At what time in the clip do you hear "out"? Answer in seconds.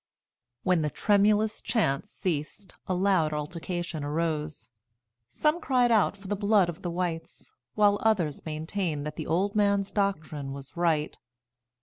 5.91-6.17